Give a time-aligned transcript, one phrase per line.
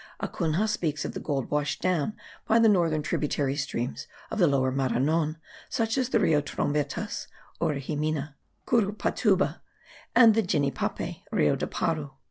[0.19, 2.13] Acunha speaks of the gold washed down
[2.47, 5.37] by the northern tributary streams of the Lower Maranon,
[5.69, 7.27] such as the Rio Trombetas
[7.61, 8.33] (Oriximina), the
[8.65, 9.61] Curupatuba,
[10.15, 12.09] and the Ginipape (Rio de Paru).